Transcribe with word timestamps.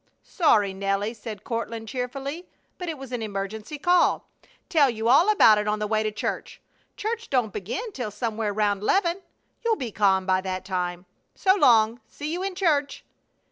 "Sorry, 0.23 0.73
Nelly," 0.73 1.13
said 1.13 1.43
Courtland, 1.43 1.87
cheerfully, 1.87 2.49
"but 2.79 2.89
it 2.89 2.97
was 2.97 3.11
an 3.11 3.21
emergency 3.21 3.77
call. 3.77 4.27
Tell 4.67 4.89
you 4.89 5.07
about 5.07 5.59
it 5.59 5.67
on 5.67 5.77
the 5.77 5.85
way 5.85 6.01
to 6.01 6.11
church. 6.11 6.59
Church 6.97 7.29
don't 7.29 7.53
begin 7.53 7.91
till 7.91 8.09
somewhere 8.09 8.51
round 8.51 8.81
'leven. 8.81 9.21
You'll 9.63 9.75
be 9.75 9.91
calm 9.91 10.25
by 10.25 10.41
that 10.41 10.65
time. 10.65 11.05
So 11.35 11.53
long! 11.53 12.01
See 12.07 12.33
you 12.33 12.41
in 12.41 12.55
church!" 12.55 13.05